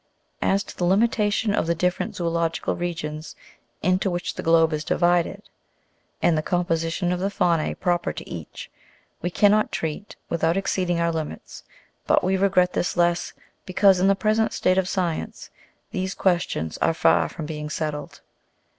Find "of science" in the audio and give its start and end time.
14.79-15.51